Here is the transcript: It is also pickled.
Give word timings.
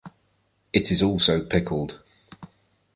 It 0.73 0.89
is 0.91 1.03
also 1.03 1.45
pickled. 1.45 2.01